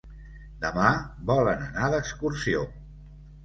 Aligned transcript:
Demà 0.63 0.87
volen 1.33 1.63
anar 1.67 1.93
d'excursió. 1.95 2.67